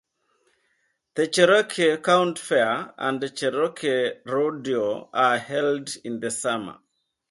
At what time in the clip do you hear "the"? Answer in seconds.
1.13-1.27, 3.21-3.29, 6.19-6.31